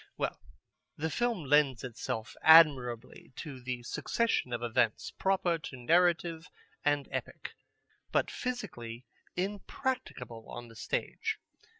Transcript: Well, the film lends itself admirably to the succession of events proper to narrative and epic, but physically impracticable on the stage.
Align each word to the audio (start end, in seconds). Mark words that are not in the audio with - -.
Well, 0.17 0.41
the 0.97 1.11
film 1.11 1.43
lends 1.45 1.83
itself 1.83 2.35
admirably 2.41 3.33
to 3.35 3.61
the 3.61 3.83
succession 3.83 4.51
of 4.51 4.63
events 4.63 5.11
proper 5.11 5.59
to 5.59 5.77
narrative 5.77 6.49
and 6.83 7.07
epic, 7.11 7.53
but 8.11 8.31
physically 8.31 9.05
impracticable 9.35 10.49
on 10.49 10.69
the 10.69 10.75
stage. 10.75 11.37